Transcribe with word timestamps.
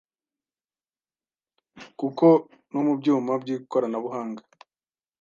kuko 1.99 2.27
nomubyuma 2.71 3.31
byikoranabuhanga, 3.41 4.43